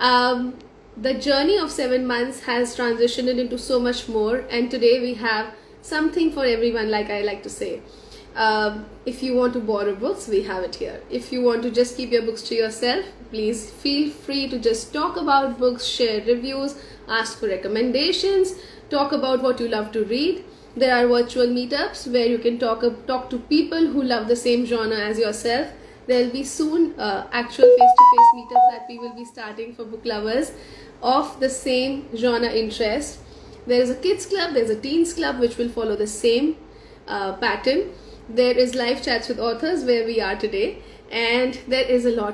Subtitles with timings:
[0.00, 0.54] Um,
[0.96, 5.54] the journey of seven months has transitioned into so much more, and today we have
[5.82, 7.82] something for everyone, like I like to say.
[8.34, 11.02] Um, if you want to borrow books, we have it here.
[11.10, 14.94] If you want to just keep your books to yourself, please feel free to just
[14.94, 16.76] talk about books, share reviews,
[17.08, 18.54] ask for recommendations,
[18.88, 20.44] talk about what you love to read.
[20.76, 24.64] There are virtual meetups where you can talk talk to people who love the same
[24.64, 25.72] genre as yourself.
[26.10, 30.04] There will be soon uh, actual face-to-face meetups that we will be starting for book
[30.04, 30.50] lovers
[31.04, 33.20] of the same genre interest.
[33.64, 36.56] There is a kids club, there's a teens club which will follow the same
[37.06, 37.92] uh, pattern.
[38.28, 40.82] There is live chats with authors where we are today,
[41.12, 42.28] and there is a lot